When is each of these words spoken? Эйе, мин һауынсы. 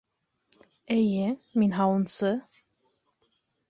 Эйе, 0.95 1.29
мин 1.63 1.79
һауынсы. 1.79 2.35